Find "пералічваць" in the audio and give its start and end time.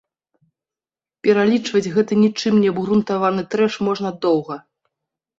1.25-1.91